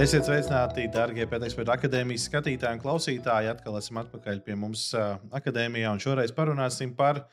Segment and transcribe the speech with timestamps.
[0.00, 3.50] Esiet sveicināti, darbie pētniecības akadēmijas skatītāji un klausītāji.
[3.50, 7.26] Atkal esam atpakaļ pie mums akadēmijā, un šoreiz parunāsim par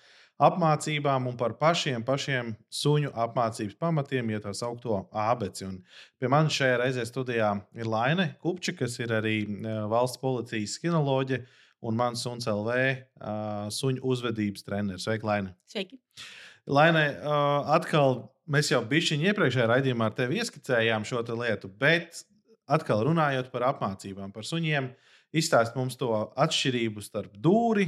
[0.44, 2.52] apmācībām un par pašiem, pašiem
[2.82, 5.64] suņu apmācības pamatiem, ja tā saucamo abeci.
[5.70, 5.80] Un
[6.20, 9.38] pie manis šajā reizē studijā ir Laine Kupča, kas ir arī
[9.88, 11.46] valsts policijas kinoloģija
[11.88, 15.08] un mans suns LV uh, suņu uzvedības treneris.
[15.08, 15.56] Sveiki, Laine!
[15.72, 16.04] Sveiki!
[16.68, 22.28] Laine, uh, atkal mēs jau bišķiņā iepriekšējā raidījumā ar tevi ieskicējām šo lietu, bet
[22.68, 24.92] atkal runājot par apmācībām, par suņiem,
[25.36, 27.88] izstāst mums to atšķirību starp dūri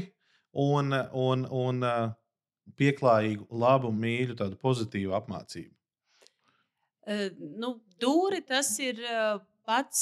[0.54, 1.84] un, un, un
[2.80, 5.74] pieklājīgu, labu, mīļu, tādu pozitīvu apmācību.
[7.10, 9.40] Uh, nu, dūri tas ir uh,
[9.70, 10.02] pats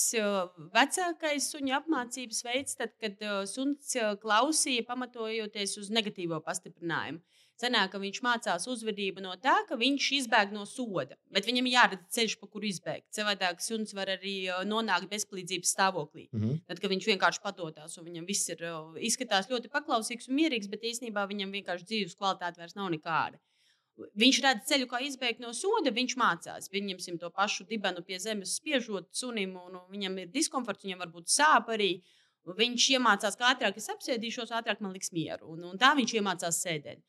[0.73, 3.19] vecākais suņa apmācības veids, tad, kad
[3.51, 7.19] suns klausīja, pamatojoties uz negatīvo pastiprinājumu.
[7.57, 11.15] Sanāk, ka viņš mācās uzvedību no tā, ka viņš izbēg no soda.
[11.33, 13.07] Bet viņam jāredz ceļš, pa kuru izbēgt.
[13.17, 14.35] Savādāk suns var arī
[14.69, 16.27] nonākt bezpalīdzības stāvoklī.
[16.31, 16.59] Mm -hmm.
[16.69, 18.61] Tad, kad viņš vienkārši padodās un viņam viss ir,
[19.09, 23.41] izskatās ļoti paklausīgs un mierīgs, bet īstenībā viņam vienkārši dzīves kvalitāte vairs nav nekāda.
[23.97, 26.69] Viņš redz ceļu, kā izbēgt no soda, viņš mācās.
[26.69, 31.33] Viņam to pašu dibenu pie zemes spiežot sunim, un viņam ir diskomforts, viņam var būt
[31.33, 32.03] sāp arī.
[32.45, 35.49] Viņš iemācās, ka ātrāk es apsēdīšos, ātrāk man liks mieru.
[35.55, 37.01] Un, un tā viņš iemācās sēdēt.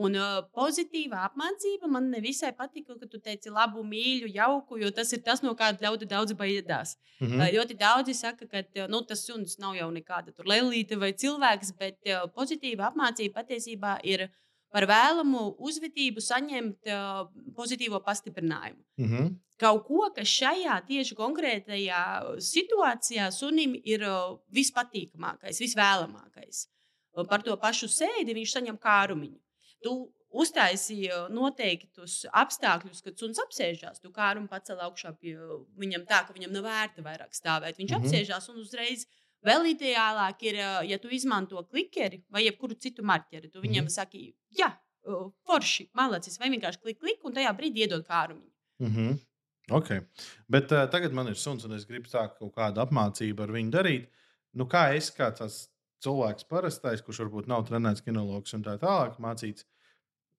[0.00, 5.12] Un uh, pozitīva apmācība man nevisai patika, ka tu teici labu, mīļu, jauku, jo tas
[5.12, 6.96] ir tas, no kā ļoti daudz baidās.
[7.20, 7.42] Mm -hmm.
[7.42, 11.98] uh, ļoti daudzi saka, ka nu, tas suns nav jau nekāda lelīte vai cilvēks, bet
[12.08, 14.30] uh, pozitīva apmācība patiesībā ir
[14.72, 18.82] par vēlamu uzvedību saņemt uh, pozitīvo pastiprinājumu.
[18.96, 19.30] Mm -hmm.
[19.58, 22.02] Kaut ko, kas šajā tieši konkrētajā
[22.38, 26.68] situācijā sunim ir uh, vispatīkamākais, visvēlamākais.
[27.28, 29.42] Par to pašu sēdi viņš saņem kārumiņu
[29.84, 29.94] tu
[30.42, 34.00] uztaisīji noteiktus apstākļus, kad suns apsēžās.
[34.00, 35.34] Tu kā ar un pacēl augšā pie
[35.80, 37.76] viņam tā, ka viņam nav vērta vairāk stāvēt.
[37.78, 38.06] Viņš mm -hmm.
[38.06, 39.06] apsēžās un uzreiz.
[39.42, 43.50] Vēl ideālāk ir, ja tu izmanto klikeri vai jebkuru citu marķeri.
[43.50, 43.90] Tu viņam mm -hmm.
[43.90, 44.70] saki, jā,
[45.46, 48.46] forši, malacis, vai vienkārši klik, klik, un tajā brīdī iedod kārumu.
[48.78, 49.18] Mm -hmm.
[49.70, 50.00] Okay.
[50.48, 53.70] Bet uh, tagad man ir suns, un es gribu sākt kaut kādu apmācību ar viņu
[53.70, 54.08] darīt.
[54.52, 55.68] Nu, kā es, kā tas
[56.04, 59.64] cilvēks parastais, kurš varbūt nav trenēts kinologs un tā tālāk, mācīts,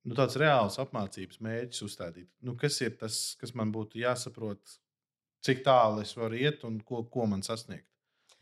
[0.08, 2.30] nu, tāds reāls apmācības mērķis uzstādīt.
[2.44, 4.78] Nu, kas ir tas, kas man būtu jāsaprot,
[5.46, 7.88] cik tālu es varu iet un ko, ko man sasniegt?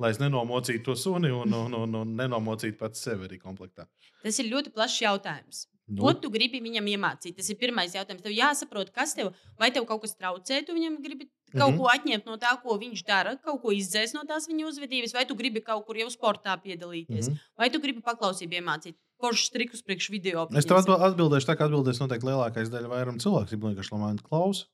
[0.02, 3.86] Lai es nenomocītu to suni un, un, un, un nenomocītu pats sevi arī komplektā.
[4.24, 5.68] Tas ir ļoti plašs jautājums.
[5.92, 6.06] Nu.
[6.06, 7.36] Ko tu gribi viņam iemācīt?
[7.36, 8.24] Tas ir pirmais jautājums.
[8.24, 11.78] Tev jāsaprot, kas tev, vai tev kaut kas traucē, tu viņam gribi kaut mm -hmm.
[11.78, 15.26] ko atņemt no tā, ko viņš dara, kaut ko izdzēst no tās viņa uzvedības, vai
[15.28, 17.50] tu gribi kaut kur jau sportā piedalīties, mm -hmm.
[17.58, 18.96] vai tu gribi paklausību iemācīt.
[19.22, 20.48] Poršs trikus priekš video.
[20.58, 23.54] Es tev atbildēšu tā, kā atbildēs noteikti lielākais daļa vairuma cilvēku.
[23.54, 24.70] Viņš vienkārši lamājot klausu.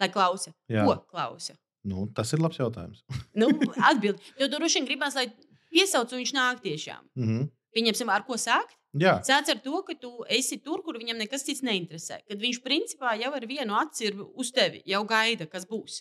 [0.00, 0.52] Tā klausa.
[0.72, 0.84] Jā.
[0.84, 1.56] Ko klausa?
[1.86, 3.04] Nu, tas ir labs jautājums.
[3.40, 3.48] nu,
[3.90, 4.20] atbild.
[4.40, 5.30] Jo tur droši vien gribās, lai
[5.72, 7.06] piesauc un viņš nāk tiešām.
[7.16, 7.46] Mm -hmm.
[7.76, 8.76] Pieņemsim, ar ko sākt?
[8.96, 9.18] Jā.
[9.26, 12.22] Sāc ar to, ka tu esi tur, kur viņam nekas cits neinteresē.
[12.28, 16.00] Kad viņš principā jau ar vienu aci ir uz tevi, jau gaida, kas būs.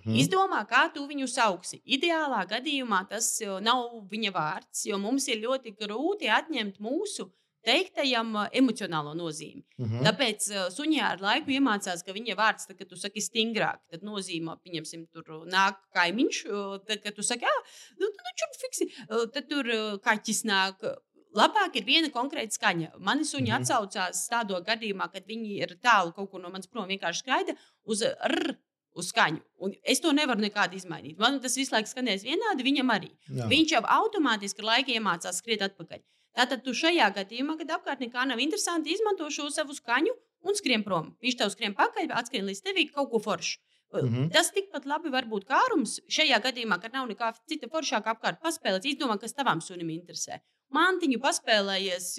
[0.00, 0.16] Mhm.
[0.22, 1.82] Izdomā, kā tu viņu sauksi.
[1.84, 7.28] Ideālā gadījumā tas nav viņa vārds, jo mums ir ļoti grūti atņemt mūsu
[7.66, 9.62] teiktajam emocionālo nozīmi.
[9.76, 10.06] Mhm.
[10.06, 14.56] Tāpēc suņā ar laiku iemācās, ka viņa vārds, tad, kad tu saki stingrāk, tad nozīmē,
[14.64, 16.40] pieņemsim, tur nāk kaimiņš,
[16.88, 18.88] tad, kad tu saki, ah, nu, nu, čurp fiksi,
[19.34, 19.68] tad tur
[20.00, 20.88] kaķis nāk
[21.36, 22.94] labāk ir viena konkrēta skaņa.
[22.98, 23.60] Mani suņi mm -hmm.
[23.60, 28.02] atsaucās tādā gadījumā, kad viņi ir tālu kaut kur no manas prom, vienkārši skaida uz
[28.02, 28.56] r.
[28.98, 29.40] Uz skaņu.
[29.64, 31.18] Un es to nevaru nekādi izmainīt.
[31.20, 33.10] Man tas visu laiku skanēs vienādi, viņam arī.
[33.28, 33.46] Jā.
[33.50, 36.02] Viņš jau automātiski ar laiku iemācās skriet atpakaļ.
[36.38, 40.14] Tātad tu šajā gadījumā, kad apkārt nekā nav interesanti, izmanto šo savu skaņu
[40.46, 41.14] un skrien prom.
[41.22, 43.58] Viņš tev skrien pakaļ, atskrien līdz tevī kaut ko foršu.
[43.90, 44.30] Mm -hmm.
[44.32, 45.98] Tas tikpat labi var būt kārums.
[46.06, 50.38] Šajā gadījumā, kad nav nekā cita foršāka apkārt, paspēlēt, izdomā, kas tavam sunim interesē
[50.74, 52.12] mantiņu paspēlējies,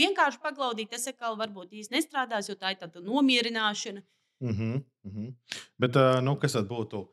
[0.00, 4.02] vienkārši paglaudīt, tas atkal varbūt īsti nestrādās, jo tā ir tāda nomierināšana.
[4.40, 5.34] Mm -hmm, mm -hmm.
[5.78, 7.06] Bet, nu, kas tad būtu?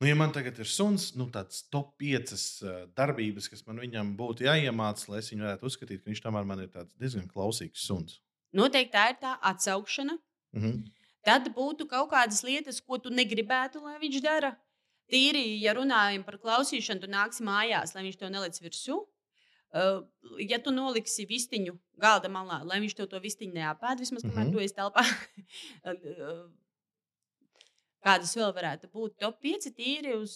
[0.00, 2.62] Nu, ja man tagad ir suns, nu, tāds top 5
[2.96, 6.60] darbības, kas man viņam būtu jāiemācās, lai es viņu varētu uzskatīt, ka viņš tomēr man
[6.60, 8.20] ir diezgan klausīgs suns.
[8.52, 10.18] Noteikti tā ir tā atsaukšana.
[10.52, 10.82] Mm -hmm.
[11.22, 14.56] Tad būtu kaut kādas lietas, ko tu negribētu, lai viņš dara.
[15.12, 19.06] Tīri, ja runājam par klausīšanu, tu nāksi mājās, lai viņš to neliec virsū.
[19.72, 20.02] Uh,
[20.36, 24.50] ja tu noliksi vistiņu galda malā, lai viņš tev to vistiņu neapēd, vismaz kamēr mm
[24.50, 24.52] -hmm.
[24.52, 25.04] tu esi telpā,
[28.02, 30.34] kādas vēl varētu būt top 5 tīri uz.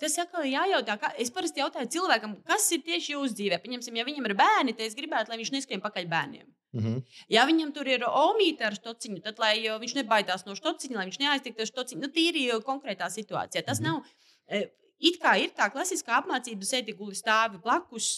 [0.00, 0.98] Tas atkal ir jājautā.
[1.00, 3.60] Kā, es parasti jautāju cilvēkam, kas ir tieši jūsu dzīvē.
[3.62, 6.46] Pieņemsim, ja viņam ir bērni, tad es gribētu, lai viņš neskrien pakaļ bērniem.
[6.76, 7.02] Mm -hmm.
[7.32, 11.20] Ja viņam tur ir omīte ar stociņu, tad lai viņš nebaidās no stociņa, lai viņš
[11.22, 12.00] neaiztiktu ar stociņu.
[12.02, 13.62] Nu, tīri konkrētā situācijā.
[13.64, 14.02] Tas mm -hmm.
[14.50, 14.66] nav
[15.00, 18.16] It kā ir tā klasiskā apmācība, sēdi guli stāvi blakus,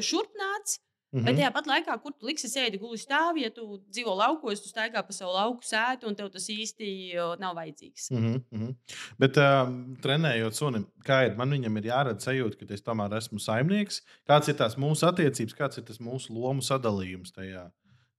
[0.00, 0.80] šurpnāts.
[1.14, 1.24] Mm -hmm.
[1.24, 4.68] Bet tajā pat laikā, kur tu liksi sēdi guli stāvi, ja tu dzīvo laukos, tu
[4.68, 8.10] staigā pa savu lauku sētu, un tev tas īsti nav vajadzīgs.
[8.10, 8.74] Mm -hmm.
[9.18, 9.70] Bet, uh,
[10.02, 14.02] trenējot suni, kā ir, man viņam ir jārada sajūta, ka es tomēr esmu saimnieks.
[14.28, 17.70] Kāds ir tās mūsu attiecības, kāds ir tas mūsu lomu sadalījums tajā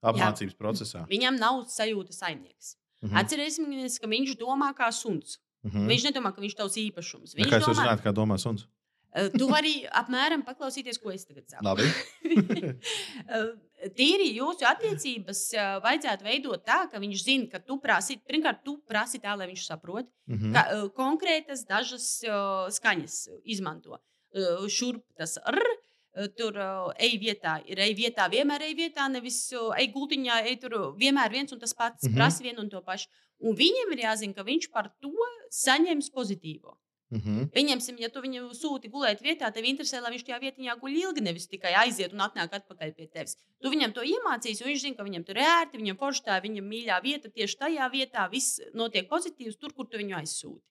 [0.01, 0.57] apmācības Jā.
[0.57, 1.05] procesā?
[1.09, 2.77] Viņam nav sajūta saimnieks.
[3.01, 3.19] Mm -hmm.
[3.19, 5.39] Atcerēsimies, ka viņš domā kā suns.
[5.65, 5.91] Mm -hmm.
[5.91, 7.35] Viņš nedomā, ka viņš ir tavs īpašums.
[7.35, 7.81] Viņš kā jūs domā...
[7.81, 8.67] zināt, kā domā suns?
[9.15, 11.63] Tu vari apmēram paklausīties, ko es tagad saku.
[11.63, 11.87] Labi.
[13.97, 15.41] Tīri jūsu attiecības
[15.85, 19.63] vajadzētu veidot tā, ka viņš zina, ka tu prasi, pirmkārt, tu prasi tā, lai viņš
[19.69, 20.53] saprot, mm -hmm.
[20.53, 20.61] ka
[20.97, 22.09] konkrētas dažas
[22.75, 23.15] skaņas
[23.45, 24.01] izmanto.
[24.67, 25.63] Šurp tas r,
[26.37, 26.57] tur
[27.07, 31.51] ej vietā, ir ej vietā, vienmēr ej vietā, nevis ej gultiņā, ej tur vienmēr viens
[31.51, 32.15] un tas pats, mm -hmm.
[32.15, 33.09] prasa vienu un to pašu.
[33.39, 35.11] Un viņam ir jāzina, ka viņš par to
[35.51, 36.77] saņems pozitīvo.
[37.11, 37.49] Mm -hmm.
[37.53, 41.21] Pieņemsim, ja tu viņu sūti gulēt vietā, tev interesē, lai viņš tajā vietā guļ ilgi,
[41.21, 43.37] nevis tikai aiziet un atnāk atpakaļ pie tevis.
[43.61, 46.41] Tu viņam to iemācīsi, un viņš zina, ka viņam tur ir ērti, viņam forši tā,
[46.41, 50.65] viņam mīļā vieta tieši tajā vietā, viss notiek pozitīvs tur, kur tu viņu aizsūti.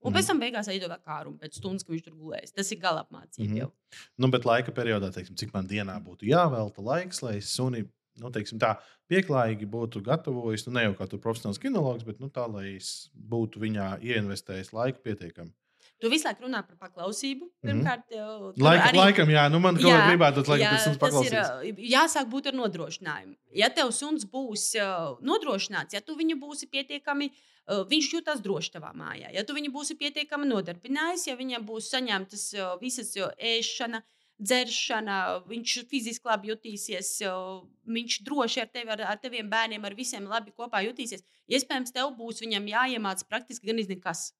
[0.00, 2.54] Un mm pēc tam beigās aizdod kārumu pēc stundas, kad viņš tur gulēs.
[2.56, 3.44] Tas ir gala apmācība.
[3.44, 3.58] Mm -hmm.
[3.58, 3.72] Jau.
[4.16, 7.84] Nu, bet laika periodā, teiksim, cik man dienā būtu jāvelta laiks, lai suni
[8.20, 8.74] nu, teiksim, tā,
[9.10, 13.62] pieklājīgi būtu gatavojis, nu, ne jau kā profesionāls kinologs, bet nu, tā, lai es būtu
[13.62, 15.52] viņā ieinvestējis laiku pietiekami.
[16.00, 17.44] Tu visu laiku runā par paklausību.
[17.46, 17.66] Mhm.
[17.68, 18.62] Pirmkārt, -hmm.
[18.64, 21.50] Laika, arī, laikam, jā, nu man jā, gribētu, lai jā, tas paklausītos.
[21.68, 23.34] Ir, jāsāk būt ar nodrošinājumu.
[23.52, 24.72] Ja tev suns būs
[25.20, 27.30] nodrošināts, ja tu viņu būsi pietiekami,
[27.66, 29.28] viņš jūtas droši tavā mājā.
[29.32, 34.02] Ja tu viņu būsi pietiekami nodarbinājis, ja viņam būs saņemtas visas ēšana,
[34.40, 37.12] dzeršana, viņš fiziski labi jutīsies,
[37.84, 41.22] viņš droši ar tevi, ar, ar teviem bērniem, ar visiem labi kopā jutīsies.
[41.50, 44.30] Iespējams, tev būs jāiemācās praktiski gan iznekas.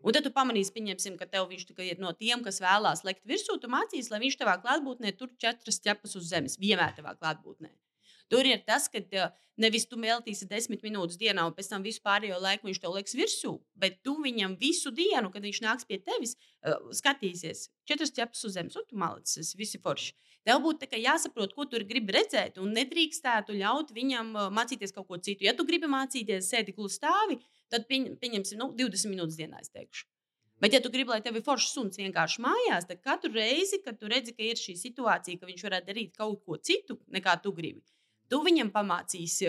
[0.00, 3.58] Un tad tu pamanīsi, pieņemsim, ka tev viņš ir no tiem, kas vēlās lekt virsū.
[3.60, 7.72] Tu mācīsies, lai viņš tavā klātbūtnē tur četras ķepas uz zemes, vienmēr tavā klātbūtnē.
[8.30, 9.02] Tur ir tas, ka
[9.58, 13.16] nevis tu veltīsi desmit minūtes dienā, un pēc tam visu pārējo laiku viņš tev liks
[13.18, 16.36] virsū, bet tu viņam visu dienu, kad viņš nāks pie tevis,
[16.94, 20.14] skatīsies četras ķepas uz zemes, un tu malicis, visi forši.
[20.46, 25.44] Tev būtu jāsaprot, ko tu gribi redzēt, un nedrīkstētu ļaut viņam mācīties kaut ko citu.
[25.44, 27.40] Ja tu gribi mācīties, sēdi klusi stāvi,
[27.72, 30.06] tad pieņ, pieņemsim nu, 20 minūtes dienā, es teikšu.
[30.60, 33.96] Bet, ja tu gribi, lai tev ir foršs suns vienkārši mājās, tad katru reizi, kad
[33.96, 37.54] tu redzi, ka ir šī situācija, ka viņš varētu darīt kaut ko citu, nekā tu
[37.56, 37.80] gribi,
[38.30, 39.48] Tu viņam pamācīsi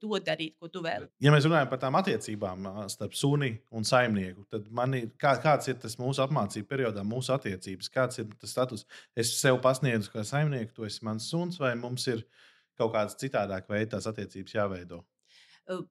[0.00, 1.12] to darīt, ko tu vēlaties.
[1.20, 5.76] Ja mēs runājam par tām attiecībām starp suni un saimnieku, tad ir, kā, kāds ir
[5.82, 8.86] tas mūsu apmācību periodā, mūsu attiecības, kāds ir tas status?
[9.12, 12.24] Es sev pasniedzu kā saimnieku, tu esi mans suns, vai mums ir
[12.80, 15.02] kaut kāds citādāk veids tās attiecības jāveido?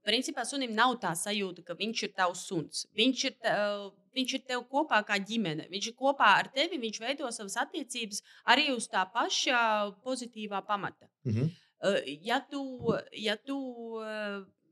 [0.03, 2.85] Principā sunim nav tā sajūta, ka viņš ir tavs suns.
[2.97, 3.85] Viņš ir, uh,
[4.17, 5.69] viņš ir tev kopā kā ģimene.
[5.71, 8.21] Viņš ir kopā ar tevi, viņš veido savas attiecības
[8.51, 9.61] arī uz tā paša
[10.03, 11.07] pozitīvā pamata.
[11.23, 11.49] Mm -hmm.
[12.21, 12.61] Ja tu,
[13.11, 13.57] ja tu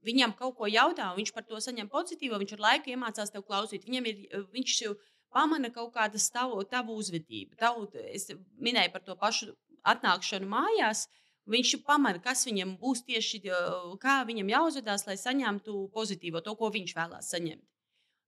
[0.06, 3.46] viņam kaut ko jautā, un viņš par to saņem pozitīvu, viņš ar laiku iemācās tev
[3.48, 3.88] klausīt.
[3.88, 4.94] Viņam ir, viņš jau
[5.34, 7.56] pamana kaut kādu tavu, tavu uzvedību.
[7.60, 11.07] Tavu, es minēju par to pašu atnākšanu mājās.
[11.50, 13.42] Viņš pamana, kas viņam būs tieši,
[14.04, 17.66] kā viņam jāuzvedās, lai saņemtu pozitīvo, to, ko viņš vēlās saņemt.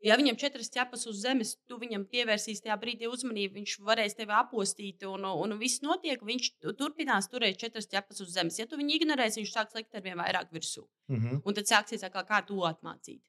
[0.01, 4.15] Ja viņam ir četras ķepas uz zemes, tu viņam pievērsīsi tajā brīdī uzmanību, viņš varēs
[4.17, 6.23] tevi apostīt, un, un viss notiek.
[6.25, 6.47] Viņš
[6.79, 8.57] turpinās turēt četras ķepas uz zemes.
[8.57, 10.87] Ja tu viņu ignorēsi, viņš sāks likt ar vien vairāk virsū.
[11.11, 11.41] Mm -hmm.
[11.45, 13.21] Un tad sāksies kā, kā to atmācīt.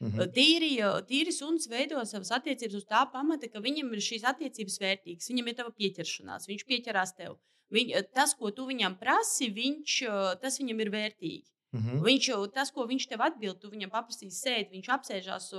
[0.00, 0.32] Mm -hmm.
[0.36, 0.72] Tīri,
[1.08, 5.48] tīri suns veido savas attiecības uz tā pamata, ka viņam ir šīs attiecības vērtīgas, viņam
[5.48, 7.38] ir tava pieķeršanās, viņš pieķerās tev.
[7.70, 9.96] Viņ, tas, ko tu viņam prasi, viņš,
[10.42, 11.46] tas viņam ir vērtīgi.
[11.70, 12.02] Mm -hmm.
[12.02, 15.52] Viņš jau tas, ko viņš tev atbild, tu viņam paprasīs sēdi, viņš apsēžās,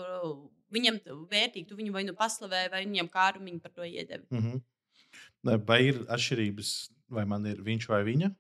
[0.76, 1.00] viņam
[1.32, 4.26] vērtīgi, tu viņu vai nu paslavē, vai viņam kārumiņu par to iedevi.
[4.30, 4.62] Mm -hmm.
[5.66, 8.36] Vai ir atšķirības, vai man ir viņš vai viņa?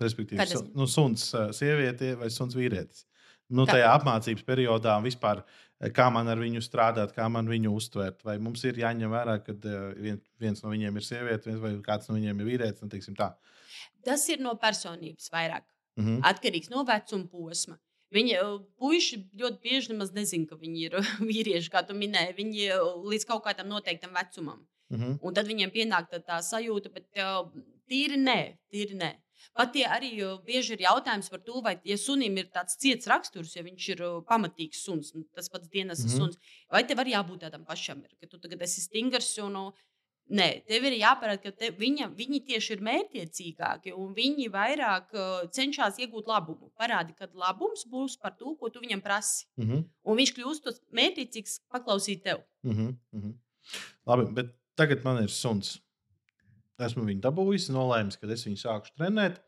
[0.00, 3.04] Respektīvi, su, nu, suns sieviete vai suns vīrietis.
[3.48, 5.44] Nu, tajā apmācības periodā vispār,
[5.94, 8.22] kā man ar viņu strādāt, kā man viņu uztvert.
[8.24, 9.54] Vai mums ir jāņem vērā, ka
[10.40, 12.82] viens no viņiem ir sieviete, vai kāds no viņiem ir vīrietis?
[12.84, 12.90] Nu,
[14.04, 15.66] Tas ir no personības vairāk.
[15.96, 16.20] Mm -hmm.
[16.30, 17.78] Atkarīgs no vecuma posma.
[18.14, 18.38] Viņi
[18.78, 20.92] puiši ļoti bieži nemaz nezina, ka viņi ir
[21.30, 22.36] vīrieši, kā tu minēji.
[22.36, 22.70] Viņi
[23.10, 24.66] līdz kaut kādam noteiktam vecumam.
[24.90, 25.18] Mm -hmm.
[25.22, 27.08] Un tad viņiem pienāk tā, tā sajūta, bet
[27.88, 29.12] tīri nē, tīri nē.
[29.52, 30.10] Pat ja arī
[30.46, 34.04] bieži ir jautājums par to, vai ja sunim ir tāds ciets raksturs, ja viņš ir
[34.28, 36.16] pamatīgs suns, tas pats dienas mm -hmm.
[36.16, 36.38] suns,
[36.70, 39.72] vai tev arī jābūt tādam pašam, ir, ka tu tagad esi stingrs un
[40.32, 45.42] Nē, tev ir jāparāda, ka te, viņa, viņi tieši ir mērķiecīgāki un viņi vairāk uh,
[45.52, 46.70] cenšas iegūt labumu.
[46.80, 49.44] Parādi, ka labums būs par to, ko tu viņam prasi.
[49.60, 49.84] Mm -hmm.
[50.04, 52.40] Un viņš kļūst mērķiecīgs paklausīt tev.
[52.62, 53.34] Mm -hmm.
[54.06, 55.78] Labi, bet tagad man ir suns.
[56.82, 59.38] Esmu viņu dabūjis, nolēmis, ka es viņu sākšu trenēt.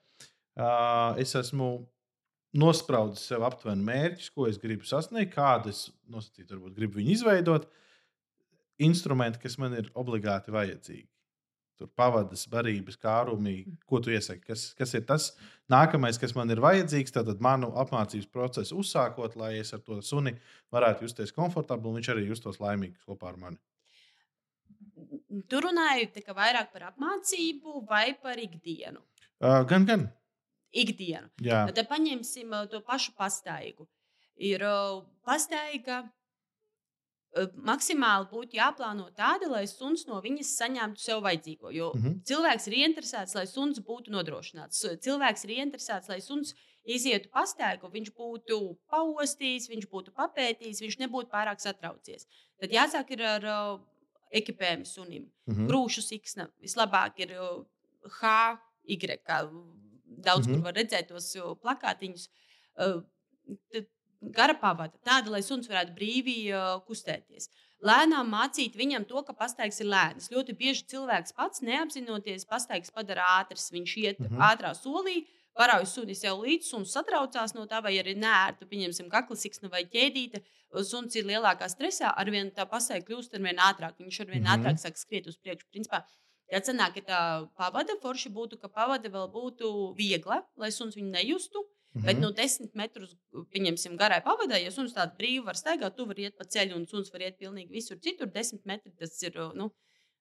[0.57, 1.71] Uh, es esmu
[2.57, 7.69] nospraudis sev aptuveni mērķus, ko es gribu sasniegt, kādas nosacīt, varbūt gribu viņu izveidot.
[8.87, 11.07] Instrumenti, kas man ir obligāti vajadzīgi.
[11.77, 14.47] Tur pavadas, barības, kārumi, ko tu iesaki.
[14.49, 15.31] Kas, kas ir tas
[15.73, 20.33] nākamais, kas man ir vajadzīgs, tad manu apmācības procesu uzsākot, lai es ar to suni
[20.73, 23.61] varētu justies komfortabli un viņš arī justos laimīgs kopā ar mani.
[25.51, 29.03] Tur runāju vairāk par apmācību vai par ikdienu?
[29.41, 30.09] Uh, gan, gan.
[30.73, 31.29] Ikdienu.
[31.45, 31.67] Jā.
[31.73, 33.89] Tad paņemsim to pašu pastaigu.
[34.37, 34.61] Ir
[35.25, 36.05] pastaiga,
[37.69, 41.73] maksimāli būtu jāplāno tāda, lai suns no viņas saņemtu sev vajadzīgo.
[41.73, 42.23] Jo mm -hmm.
[42.29, 44.85] cilvēks ir ieinteresēts, lai suns būtu nodrošināts.
[45.01, 51.31] Cilvēks ir ieinteresēts, lai suns izietu pastaigu, viņš būtu paostījis, viņš būtu papētījis, viņš nebūtu
[51.31, 52.27] pārāk satraucies.
[52.61, 53.81] Tad jāsāk ar
[54.27, 55.27] uh, ekipējumu sunim.
[55.47, 55.69] Mm -hmm.
[55.71, 57.65] Grūšu siksna vislabāk ir uh,
[58.21, 58.97] H, Y.
[60.19, 60.55] Daudz mm -hmm.
[60.55, 62.29] kur var redzēt tos plakātiņus.
[62.79, 63.03] Uh,
[64.21, 67.49] gara pavada, tāda, lai suns varētu brīvi uh, kustēties.
[67.85, 70.31] Lēnām mācīt viņam to, ka pastaigs ir lēns.
[70.31, 73.71] Ļoti bieži cilvēks pats neapzinoties, pastaigs padara ātrs.
[73.73, 74.41] Viņš iet mm -hmm.
[74.51, 79.71] ātrā solī, parauj suni sev līdzi, un satraucās no tā, vai arī nērtu, pieņemsim, kaklasiksna
[79.73, 80.43] vai ķēdīte.
[80.85, 83.97] Suns ir lielākā stresā, arvien tā pasaule kļūst ar vien ātrāk.
[84.03, 84.67] Viņš ar vien mm -hmm.
[84.67, 85.69] ātrāk sāk skriet uz priekšu.
[85.73, 86.03] Principā,
[86.53, 87.21] ja cenāk, ka tā
[87.57, 91.65] pavada forši būtu, ka pavada vēl būtu viegla, lai suns viņu nejustu.
[91.65, 92.07] Mm -hmm.
[92.07, 96.07] Bet no nu, desmit metrus, pieņemsim, garai pavadai, ja suns tādu brīvu var staigāt, tu
[96.07, 98.27] vari iet pa ceļu, un suns var iet pilnīgi visur citur.
[98.27, 99.73] Desmit metri tas ir nu,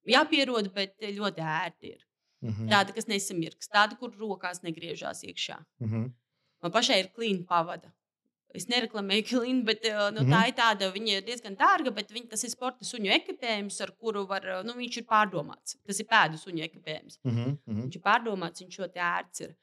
[0.06, 2.06] jāpierod, bet ļoti ērti ir.
[2.46, 2.70] Mm -hmm.
[2.72, 5.58] Tāda, kas nesamirks, tāda, kur rokās negriežās iekšā.
[5.80, 6.10] Mm -hmm.
[6.62, 7.92] Man pašai ir klīna pavada.
[8.56, 10.34] Es nereklamēju klīnu, bet nu, mm -hmm.
[10.34, 13.92] tā ir tāda, viņa ir diezgan dārga, bet viņa, tas ir sporta suņu ekipējums, ar
[13.92, 15.76] kuru var, nu, viņš ir pārdomāts.
[15.86, 17.20] Tas ir pēdu suņu ekipējums.
[17.24, 17.82] Mm -hmm.
[17.82, 19.56] Viņš ir pārdomāts, viņš ļoti ērts ir.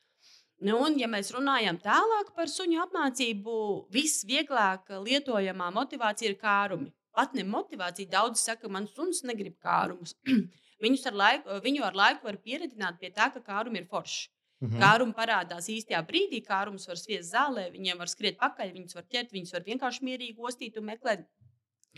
[0.62, 3.54] Nu, un, ja mēs runājam tālāk par suņu apmācību,
[3.90, 6.92] visvieglāk lietojamā motivācija ir kārumi.
[7.12, 10.14] Pat ne motivācija, daudz saka, man suns negrib kārumus.
[10.82, 14.30] Viņus ar laiku, viņu ar laiku var pieredzināt pie tā, ka kārumi ir forši.
[14.62, 14.82] Mm -hmm.
[14.82, 19.32] Kārumi parādās īstajā brīdī, kārums var sviest zālē, viņiem var skriet pakaļ, viņus var ķert,
[19.32, 21.24] viņus var vienkārši mierīgi ostīt un meklēt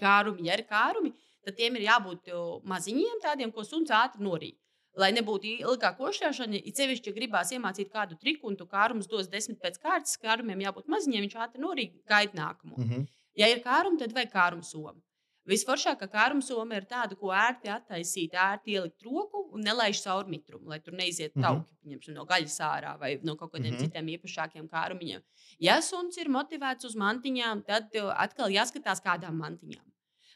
[0.01, 0.47] kārumi.
[0.49, 1.13] Ja ir kārumi,
[1.45, 2.31] tad tiem ir jābūt
[2.65, 4.57] maziņiem, tādiem, ko suns ātri norīd.
[4.97, 9.29] Lai nebūtu ilgā košļāšana, it sevišķi, ja gribās iemācīt kādu triku, un tu kārums dos
[9.29, 12.77] desmit pēc kārtas, kārumiem jābūt maziņiem, viņš ātri norīd gaida nākamo.
[12.77, 13.07] Mm -hmm.
[13.35, 15.03] Ja ir kārumi, tad vajag kārumu somu.
[15.51, 20.79] Visforšākā kārumsoma ir tāda, ko ērti attaisīt, ērti ielikt roku un nelaiž cauri mitrumu, lai
[20.81, 22.15] tur neiziet tauki mm -hmm.
[22.17, 23.85] no gaļas ārā vai no kaut kādiem mm -hmm.
[23.85, 25.23] citiem īpašākiem kārumiņiem.
[25.61, 29.85] Ja suns ir motivēts uz mantiņām, tad atkal jāskatās, kādām mantiņām.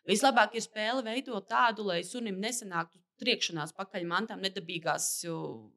[0.08, 5.24] Vislabāk ir spēle veidot tādu, lai sunim nesanāktu triekšanās pakaļ mantām, nedabīgās,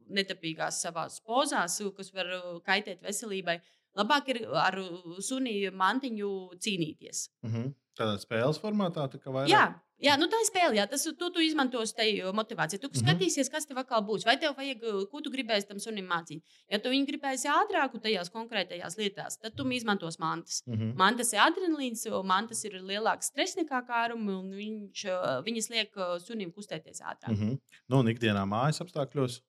[0.07, 2.27] nedabīgās savās pozās, kas var
[2.65, 3.59] kaitēt veselībai.
[4.00, 4.77] Labāk ir ar
[5.19, 6.33] sunīju mantiņu
[6.63, 7.29] cīnīties.
[7.43, 7.71] Mm -hmm.
[8.00, 9.50] Tādā spēles formātā, tā kā vairāk.
[9.51, 9.63] Jā,
[10.00, 10.77] jā nu tā ir spēle.
[10.77, 10.86] Jā.
[10.88, 12.05] Tas tu, tu izmantos te
[12.39, 12.79] motivāciju.
[12.79, 13.03] Tu mm -hmm.
[13.03, 14.25] skatīsies, kas tev atkal būs.
[14.25, 14.79] Vai tev vajag,
[15.12, 16.41] ko tu gribēsi tam sunim mācīt.
[16.71, 20.63] Ja tu viņu gribēsi ātrāku tajās konkrētajās lietās, tad tu izmantos mantas.
[20.65, 20.95] Mm -hmm.
[20.95, 25.05] Mantas ir adrenalīns, mantas ir lielāks stress nekā kārumi, un viņš,
[25.45, 25.91] viņas liek
[26.25, 27.31] sunim kustēties ātrāk.
[27.31, 27.60] Mm -hmm.
[27.88, 29.41] Nu, un ikdienā mājas apstākļos.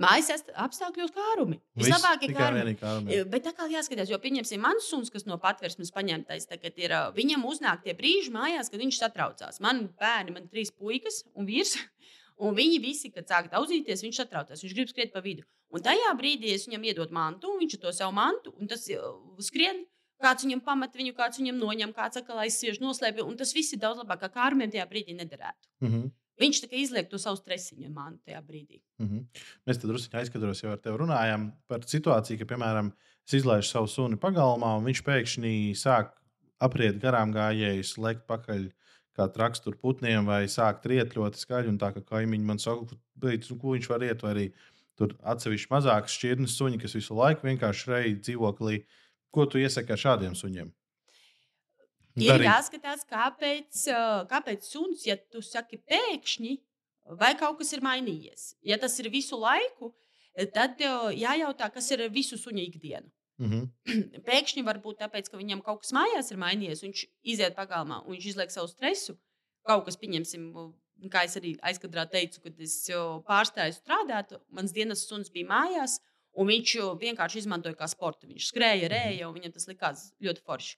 [0.00, 1.58] Mājas apstākļos kārumi.
[1.76, 2.74] Vislabākie kārumi.
[2.80, 3.26] kārumi jā.
[3.28, 7.44] Bet tā kā jāskatās, jo pieņemsim, mans suns, kas no patvērsmes paņemtais, tagad ir, viņam
[7.50, 9.60] uznāk tie brīži mājās, kad viņš satraucās.
[9.60, 11.76] Man bērni, man trīs puikas un vīrs.
[12.42, 14.62] Un viņi visi, kad sāk daudzīties, viņš satraucās.
[14.64, 15.44] Viņš grib skriet pa vidu.
[15.70, 18.88] Un tajā brīdī es viņam iedodu mantu, viņš to savu mantu, un tas
[19.46, 19.84] skrien.
[20.22, 23.22] Kāds viņam pamet viņu, kāds viņam noņem, kāds atkal aizsviež, noslēpj.
[23.26, 25.70] Un tas viss ir daudz labāk, kā kārumiem tajā brīdī nederētu.
[25.84, 26.10] Mm -hmm.
[26.40, 28.80] Viņš tikai izliek to savu stresiņu man tajā brīdī.
[28.98, 29.42] Mm -hmm.
[29.68, 32.92] Mēs tad drusku aizskatos, jau ar tevi runājām par situāciju, ka, piemēram,
[33.26, 36.14] es izlaižu savu suni pagalmā, un viņš pēkšņi sāk
[36.58, 38.70] apriet garām gājējus, lekt pakaļ
[39.16, 41.68] kā rakstur putniem, vai sāk riet ļoti skaļi.
[41.68, 44.46] Un tā kā kaimiņi man saka, beidz, nu, ko viņš var iet, vai arī
[44.96, 48.84] tur atsevišķi mazākas šķirnes suņi, kas visu laiku vienkārši reizē dzīvoklī.
[49.32, 50.72] Ko tu iesaki ar šādiem suņiem?
[52.16, 52.44] Ir darīt.
[52.48, 53.86] jāskatās, kāpēc,
[54.28, 56.58] kāpēc suns, ja tu saki pēkšņi,
[57.18, 58.52] vai kaut kas ir mainījies.
[58.68, 59.94] Ja tas ir visu laiku,
[60.52, 63.08] tad jājautā, kas ir visu suņa ikdiena.
[63.40, 64.22] Mm -hmm.
[64.28, 68.26] Pēkšņi varbūt tāpēc, ka viņam kaut kas mājās ir mainījies, viņš iziet pagalmā un viņš
[68.26, 69.16] izliek savu stresu.
[69.66, 70.52] Kaut kas, pieņemsim,
[71.10, 72.90] kā es arī aizkadrā teicu, kad es
[73.26, 75.98] pārstāju strādāt, mans dienas suns bija mājās,
[76.34, 78.26] un viņš vienkārši izmantoja kā sporta.
[78.26, 80.76] Viņš skrēja, rēja, un viņam tas likās ļoti forši.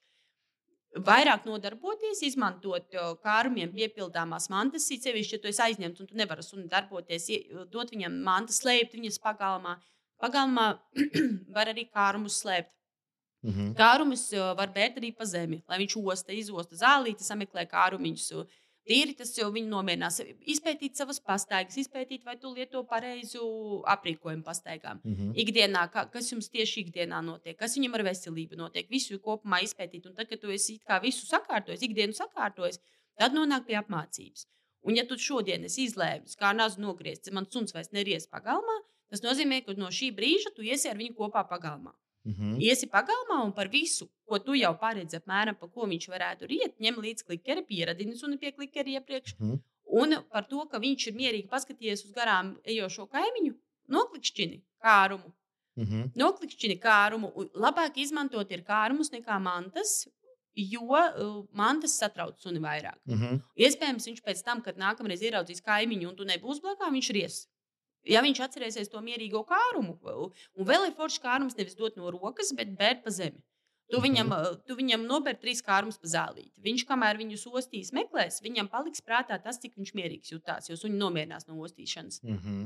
[1.03, 4.87] Vairāk nodarboties, izmantot kārumiem piepildāmās mantas.
[4.89, 7.29] Sevišķi, ja tu esi aizņemts un tu nevari suni darboties,
[7.73, 9.79] dot viņam mantas, slēpt viņas pagalmā.
[10.23, 10.69] Pagalmā
[11.57, 12.71] var arī kārumus slēpt.
[13.45, 13.73] Mm -hmm.
[13.77, 18.31] Kārumus var bērt arī pa zemi, lai viņš osta, izosta zālīti, sameklē kārumiņus
[18.85, 20.19] Tīri tas jau viņu nomierinās.
[20.53, 23.45] Izpētīt savas pastaigas, izpētīt, vai tu lieto pareizu
[23.89, 25.01] aprīkojumu pastaigām.
[25.03, 25.31] Mm -hmm.
[25.41, 30.07] Ikdienā, kā, kas jums tieši ikdienā notiek, kas viņam ar veselību notiek, visu kopumā izpētīt.
[30.07, 32.81] Un tad, kad tu esi visu sakārtojis, ikdienu sakārtojis,
[33.17, 34.47] tad nonāk pie apmācības.
[34.85, 39.23] Un, ja tu šodien esi izlēmis, kā nazu nogriezt, man suns vairs neries pagalmā, tas
[39.23, 41.95] nozīmē, ka no šī brīža tu iesi ar viņu kopā pagalmā.
[42.25, 42.61] Mm -hmm.
[42.61, 46.81] Iesi pagalmā un par visu, ko tu jau paredzi, apmēram, pa ko viņš varētu riet,
[46.81, 49.37] ņem līdzi klikeri, pieradini suni pie klikeri iepriekš.
[49.39, 49.61] Mm -hmm.
[50.01, 53.55] Un par to, ka viņš ir mierīgi paskatījies uz garām ejošo kaimiņu,
[53.89, 55.33] noklikšķini kārumu.
[55.77, 56.11] Mm -hmm.
[56.15, 57.33] Noklikšķini kārumu.
[57.55, 60.09] Labāk izmantot ir kārumus nekā mantas,
[60.55, 62.99] jo uh, mantas satrauc suni vairāk.
[63.05, 63.41] Mm -hmm.
[63.57, 67.49] Iespējams, viņš pēc tam, kad nākamreiz ieraudzīs kaimiņu un tu nebūsi blakā, viņš ries.
[68.09, 72.53] Ja viņš atcerēsies to mierīgo kārumu, un vēl ir foršs kārums, nevis dot no rokas,
[72.57, 73.41] bet bērt pa zemi.
[73.93, 74.61] Tu viņam, mhm.
[74.65, 76.53] tu viņam nober trīs kārmas pa zālīti.
[76.65, 80.97] Viņš, kamēr viņu ostīs, meklēs, viņam paliks prātā tas, cik viņš mierīgs jutās, jo viņš
[80.97, 82.23] nomierinās no ostīšanas.
[82.25, 82.63] Mm -hmm.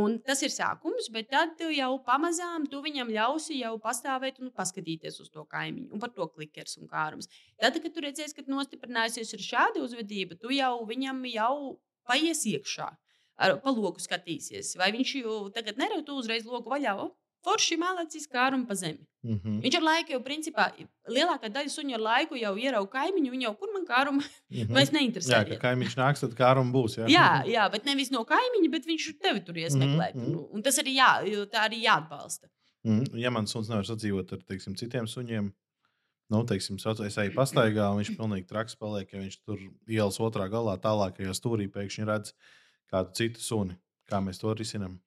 [0.00, 5.20] Un tas ir sākums, bet tad jau pamazām tu viņam ļausi jau pastāvēt un paskatīties
[5.20, 7.28] uz to kaimiņu un par to klikers un kārums.
[7.60, 12.88] Tad, kad tu redzēsi, ka nostiprinājusies ar šādu uzvedību, tu jau viņam jau paies iekšā
[13.36, 14.76] ar loku skatīsies.
[14.78, 16.96] Vai viņš jau tagad nerautu uzreiz loku vaļā?
[16.98, 17.10] O,
[17.42, 19.02] Forši mālacis kā ar un pa zemi.
[19.26, 19.54] Mm -hmm.
[19.64, 20.64] Viņš ar laiku jau, principā,
[21.10, 23.32] lielākā daļa suņu ar laiku jau ierauga kaimiņu.
[23.34, 24.22] Viņa jau kur man kā ar un mm
[24.68, 24.92] -hmm.
[24.96, 25.32] neinteresē.
[25.32, 26.98] Jā, ka kaimiņš nāks, tad kā ar un būs.
[26.98, 27.06] Jā?
[27.10, 30.14] jā, jā, bet nevis no kaimiņa, bet viņš tevi tur iesmeklē.
[30.14, 30.36] Mm -hmm.
[30.38, 31.10] un, un tas arī, jā,
[31.50, 32.46] tā arī jāatbalsta.
[32.84, 33.18] Mm -hmm.
[33.18, 35.52] Ja man suns nevar sadzīvot ar teiksim, citiem suņiem,
[36.30, 39.58] nu, teiksim, es eju pastaigā, un viņš pilnīgi traks paliek, ja viņš tur
[39.88, 42.34] ielas otrā galā, tālākajā stūrī pēkšņi redz
[42.92, 43.76] kādu citu suni.
[44.10, 44.98] Kā mēs to risinām?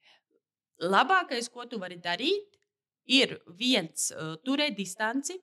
[0.82, 2.58] Labākais, ko tu vari darīt,
[3.06, 5.38] ir viens, uh, turēt distanci.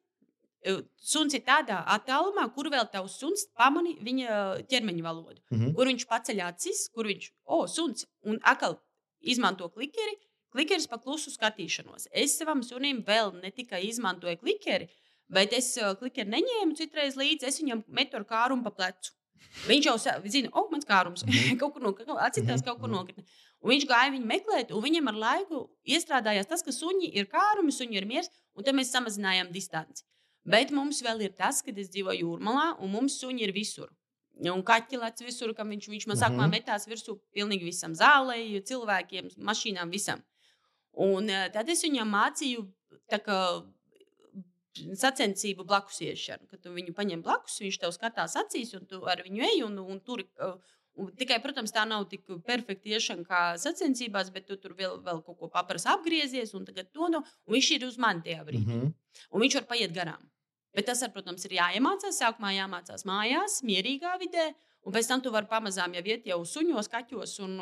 [0.62, 5.40] Uh, suns ir tādā attālumā, kur vēl tavs suns pamani viņa ķermeņa valodu.
[5.50, 5.74] Mm -hmm.
[5.78, 8.78] Kur viņš paceļ acis, kur viņš, o, oh, suns, un atkal
[9.20, 10.18] izmanto klikeri.
[10.52, 12.10] Klikeris pa klusu skatīšanos.
[12.12, 14.90] Es savam sunim vēl ne tikai izmantoju klikeri,
[15.32, 17.48] bet es klikeri neņēmu citreiz līdzi.
[17.48, 19.14] Es viņam metu ar kārumu pa plecu.
[19.68, 21.56] Viņš jau zina, oh, mans kārums, mhm.
[21.60, 22.98] kaut kur nokrita, atcitās kaut kur mhm.
[22.98, 23.26] nokrita.
[23.62, 27.74] Un viņš gāja viņu meklēt, un viņam ar laiku iestrādājās tas, ka suņi ir kārumi,
[27.74, 30.06] suņi ir miers, un tad mēs samazinājām distanci.
[30.42, 33.92] Bet mums vēl ir tas, ka es dzīvoju jūrmalā, un mums suņi ir visur.
[34.42, 36.56] Un kaķis lec visur, kam viņš, viņš man sākumā mhm.
[36.56, 40.24] metās virsū pilnīgi visam zālē, cilvēkiem, mašīnām, visam.
[40.98, 42.64] Un eh, tad es viņam mācīju,
[43.22, 43.36] ka
[44.74, 46.48] sacensību blakus iešanu.
[46.50, 49.78] Kad tu viņu paņem blakus, viņš tev skatās acīs, un tu ar viņu ej un,
[49.78, 50.24] un tur.
[51.00, 55.22] Un tikai, protams, tā nav tik perfekta iešana kā sacensībās, bet tu tur vēl, vēl
[55.24, 58.74] kaut ko paprasti apgriezies, un to no, un viņš ir uz mani tajā brīdī.
[58.74, 58.92] Mm -hmm.
[59.32, 60.28] Un viņš var paiet garām.
[60.72, 62.18] Bet tas, ar, protams, ir jāiemācās.
[62.20, 64.52] Sākumā jāmācās mājās, mierīgā vidē,
[64.84, 67.38] un pēc tam tu vari pamazām jau iet jau suņos, kaķos.
[67.40, 67.58] Un,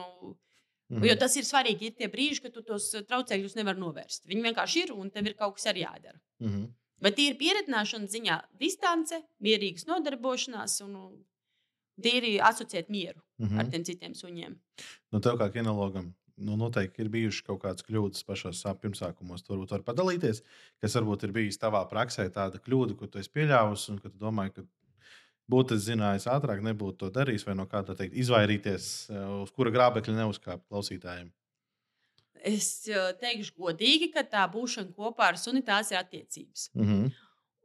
[0.90, 1.04] mm.
[1.04, 4.26] Jo tas ir svarīgi, ir tie brīži, kad tu tos traucēkļus nevar novērst.
[4.26, 6.18] Viņi vienkārši ir, un tev ir kaut kas arī jādara.
[6.40, 6.68] Mm -hmm.
[7.00, 10.96] Bet tīri pieredzināšanas ziņā distance, mierīgas nodarbošanās un
[12.00, 13.58] tīri asociēt mieru mm -hmm.
[13.58, 13.70] ar mhm.
[13.70, 14.56] tiem citiem suņiem.
[15.12, 16.14] Nu, tev kā kinologam.
[16.40, 19.42] Nu, noteikti ir bijušas kaut kādas kļūdas pašos pirmsākumos.
[19.44, 20.42] Tu varbūt vari padalīties,
[20.80, 24.16] kas varbūt ir bijis tavā praksē, tāda kļūda, ko tu esi pieļāvusi un ka tu
[24.16, 24.62] domāji, ka
[25.50, 29.70] būtu zinājis ātrāk, nebūtu to darījis, vai no kā tā teikt, izvairīties, eh, uz kura
[29.74, 31.30] grābekļa neuzkāpt klausītājiem.
[32.46, 32.68] Es
[33.20, 36.70] teikšu godīgi, ka tā būšana kopā ar suni tās ir attiecības.
[36.74, 37.10] Mm -hmm.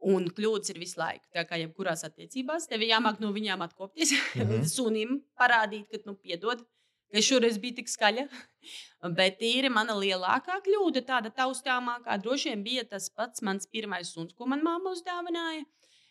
[0.05, 1.25] Un kļūdas ir visu laiku.
[1.33, 4.11] Tā kā jebkurās attiecībās, tev ir jāmāk no viņiem atkopties.
[4.11, 4.65] Mm -hmm.
[4.75, 6.65] Sunim parādīt, ka, nu, piedod,
[7.11, 8.27] ka šoreiz bija tik skaļa.
[9.17, 14.33] Bet tīri mana lielākā kļūda, tāda taustāmākā, droši vien bija tas pats mans pirmais suns,
[14.33, 15.63] ko man mamma uzdāvināja.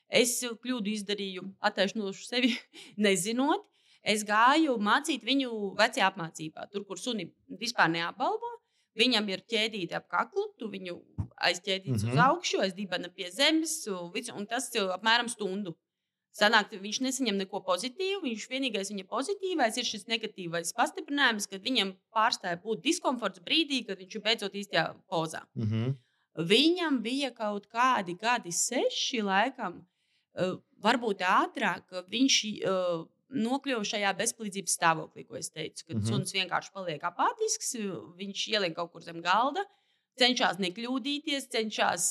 [0.08, 2.58] Es kļūdu izdarīju, attaisnošu sevi,
[2.96, 3.64] nezinot,
[4.04, 8.50] Es gāju mācīt viņu vecajā apmācībā, tur, kur suni vispār neapbalvo.
[8.98, 10.98] Viņam ir ķēdīte ap kaklu, tu viņu
[11.48, 12.12] aizķēdīsi mm -hmm.
[12.12, 12.26] uz mhm.
[12.28, 15.74] augšu, aizdibana pie zemes, un tas ir apmēram stundu.
[16.34, 18.24] Sanāk, viņš nesaņem neko pozitīvu.
[18.24, 23.98] Viņš vienīgais viņa pozitīvais ir šis negatīvais pastiprinājums, kad viņam pārstāja būt diskomforts brīdī, kad
[24.02, 25.44] viņš ir beidzot īstajā pozā.
[25.54, 25.94] Mm -hmm.
[26.50, 29.86] Viņam bija kaut kādi gadi, seši laikam,
[30.82, 32.02] varbūt ātrāk.
[32.10, 32.38] Viņš
[33.34, 35.84] nokļuvu šajā bezpalīdzības stāvoklī, ko es teicu.
[35.86, 36.10] Kad mm -hmm.
[36.10, 37.74] suns vienkārši paliek apātisks,
[38.20, 39.64] viņš ieliek kaut kur zem galda.
[40.14, 42.04] cenšas nekļūdīties, cenšas,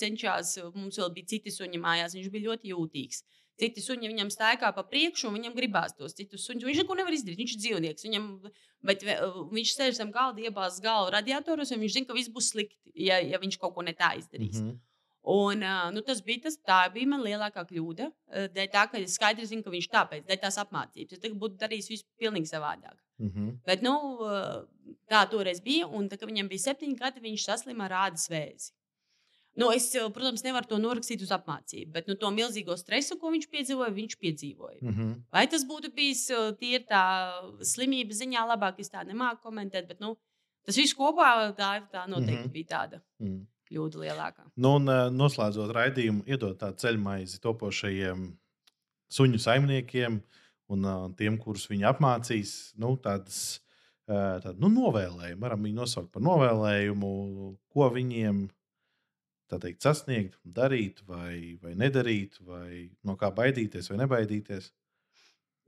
[0.00, 3.22] cenšas, mums vēl bija citi suņi mājās, viņš bija ļoti jūtīgs.
[3.60, 6.64] Citi suņi viņam stāvā pa priekšu, un viņam gribās tos citus suņus.
[6.64, 7.42] Viņš neko nevar izdarīt.
[7.42, 8.06] Viņš ir dzīvnieks.
[8.08, 8.28] Viņam,
[8.88, 12.94] bet viņš sēž zem galda, iebāz galvu radiatoros, un viņš zina, ka viss būs slikti,
[12.94, 14.56] ja, ja viņš kaut ko ne tā izdarīs.
[14.56, 14.78] Mm -hmm.
[15.22, 15.60] Un,
[15.92, 18.08] nu, tas bija tas, tā bija mana lielākā kļūda.
[18.54, 21.20] Dēļ tā, ka es skaidri zinu, ka viņš tāpēc, dēļ tās apmācības.
[21.20, 22.96] Es būtu darījis visu pilnīgi savādāk.
[23.20, 23.50] Mm -hmm.
[23.66, 23.94] Bet, nu,
[25.12, 25.86] tā toreiz bija.
[25.86, 28.72] Un, tā, viņam bija septiņi gadi, viņš saslima ar ādas vēzi.
[29.60, 33.48] Nu, es, protams, nevaru to norakstīt uz apmācību, bet nu, to milzīgo stresu, ko viņš
[33.50, 34.78] piedzīvoja, viņš piedzīvoja.
[34.80, 35.14] Mm -hmm.
[35.32, 36.30] Vai tas būtu bijis
[36.60, 37.04] tīri tā
[37.60, 40.16] slimības ziņā, labāk es tā nemāku komentēt, bet nu,
[40.64, 42.52] tas viss kopā tā, tā noteikti mm -hmm.
[42.52, 43.02] bija tāda.
[43.18, 44.46] Mm -hmm kļūda lielākā.
[44.60, 48.28] Nu, un, noslēdzot raidījumu, iedot tādu ceļmaizi topošajiem
[49.10, 50.20] suņu saimniekiem
[50.70, 52.54] un uh, tiem, kurus viņi apmācīs.
[52.80, 53.60] Nu, tādas,
[54.10, 57.12] uh, tādu, nu, novēlējumu, varam viņu nosaukt par novēlējumu,
[57.74, 58.48] ko viņiem
[59.50, 64.68] teikt, sasniegt, darīt vai, vai nedarīt, vai no kā baidīties vai nebaidīties?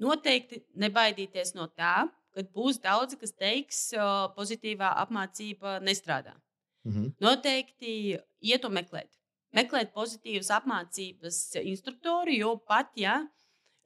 [0.03, 3.81] Noteikti nebaidīties no tā, ka būs daudzi, kas teiks,
[4.37, 6.37] pozitīvā apmācība nestrādā.
[6.85, 7.12] -hmm.
[7.21, 9.11] Noteikti iet un meklēt.
[9.53, 13.27] Meklēt pozitīvas apmācības instruktoru, jo pat ja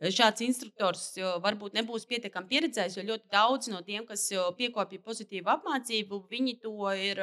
[0.01, 4.29] šāds instruktors varbūt nebūs pietiekami pieredzējis, jo ļoti daudz no tiem, kas
[4.59, 7.23] piekopja pozitīvu apmācību, viņi to ir,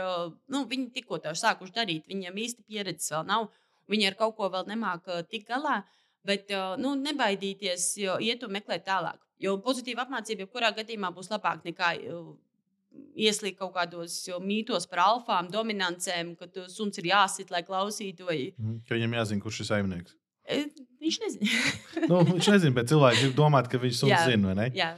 [0.49, 2.07] nu, viņi tikko to sākuši darīt.
[2.09, 3.51] Viņiem īsti pieredzes vēl nav,
[3.87, 5.83] viņi ar kaut ko vēl nemāca tikt galā.
[6.23, 9.19] Bet nu, nebaidīties, iet un meklēt tālāk.
[9.43, 11.89] Jo pozitīva apmācība, jebkurā gadījumā, būs labāka nekā
[13.15, 18.27] ieslīgt kaut kādos mītos par alfām, dominancēm, ka suns ir jāsit, lai klausītu.
[18.29, 18.37] Vai...
[18.57, 20.17] Mm, ka viņam jāzina, kurš ir saimnieks.
[20.43, 20.65] E,
[21.03, 21.63] viņš nezina.
[22.11, 24.69] nu, viņš nezina, bet cilvēki grib domāt, ka viņš suns zina, vai ne?
[24.77, 24.93] Jā.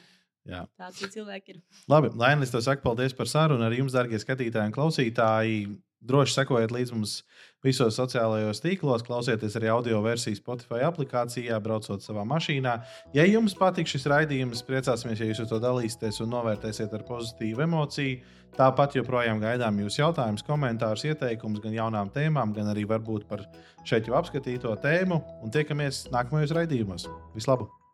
[0.46, 0.62] Jā.
[0.78, 1.58] Tāds ir.
[1.90, 3.66] Labi, Lainis, tev saka paldies par sarunu.
[3.66, 5.64] Arī jums, darbie skatītāji un klausītāji,
[6.08, 7.18] droši sekojiet līdz mums
[7.66, 12.76] visos sociālajos tīklos, klausieties arī audio versiju Spotify aplikācijā, braucot savā mašīnā.
[13.18, 18.20] Ja jums patīk šis raidījums, priecāsimies, ja jūs to dalīsieties un novērtēsiet ar pozitīvu emociju.
[18.56, 23.44] Tāpat joprojām gaidām jūsu jautājumus, komentārus, ieteikumus gan jaunām tēmām, gan arī varbūt par
[23.84, 25.20] šeit jau apskatīto tēmu.
[25.44, 27.10] Un tiekamies nākamajos raidījumos.
[27.36, 27.85] Vislabāk!